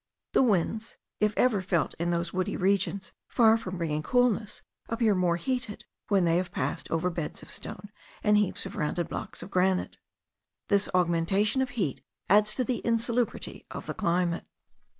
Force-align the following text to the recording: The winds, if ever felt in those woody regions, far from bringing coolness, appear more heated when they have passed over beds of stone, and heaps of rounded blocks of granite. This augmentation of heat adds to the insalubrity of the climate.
The 0.33 0.41
winds, 0.41 0.97
if 1.19 1.31
ever 1.37 1.61
felt 1.61 1.93
in 1.99 2.09
those 2.09 2.33
woody 2.33 2.57
regions, 2.57 3.13
far 3.27 3.55
from 3.55 3.77
bringing 3.77 4.01
coolness, 4.01 4.63
appear 4.89 5.13
more 5.13 5.35
heated 5.35 5.85
when 6.07 6.25
they 6.25 6.37
have 6.37 6.51
passed 6.51 6.89
over 6.89 7.11
beds 7.11 7.43
of 7.43 7.51
stone, 7.51 7.91
and 8.23 8.35
heaps 8.35 8.65
of 8.65 8.75
rounded 8.77 9.07
blocks 9.07 9.43
of 9.43 9.51
granite. 9.51 9.99
This 10.69 10.89
augmentation 10.95 11.61
of 11.61 11.69
heat 11.77 12.01
adds 12.31 12.55
to 12.55 12.63
the 12.63 12.81
insalubrity 12.83 13.67
of 13.69 13.85
the 13.85 13.93
climate. 13.93 14.47